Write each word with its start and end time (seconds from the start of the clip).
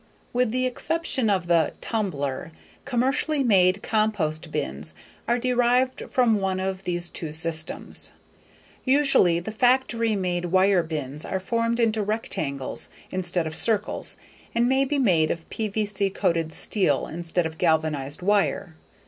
With 0.33 0.49
the 0.49 0.65
exception 0.65 1.29
of 1.29 1.45
the 1.45 1.73
"tumbler," 1.79 2.51
commercially 2.85 3.43
made 3.43 3.83
compost 3.83 4.51
bins 4.51 4.95
are 5.27 5.37
derived 5.37 6.09
from 6.09 6.39
one 6.41 6.59
of 6.59 6.85
these 6.85 7.07
two 7.07 7.31
systems. 7.31 8.11
Usually 8.83 9.39
the 9.39 9.51
factory 9.51 10.15
made 10.15 10.45
wire 10.45 10.81
bins 10.81 11.23
are 11.23 11.39
formed 11.39 11.79
into 11.79 12.01
rectangles 12.01 12.89
instead 13.11 13.45
of 13.45 13.55
circles 13.55 14.17
and 14.55 14.67
may 14.67 14.85
be 14.85 14.97
made 14.97 15.29
of 15.29 15.47
PVC 15.51 16.11
coated 16.11 16.51
steel 16.51 17.05
instead 17.05 17.45
of 17.45 17.59
galvanized 17.59 18.23
wire. 18.23 18.75